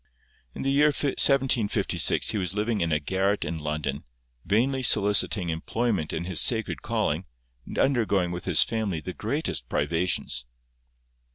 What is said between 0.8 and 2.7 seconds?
1756 he was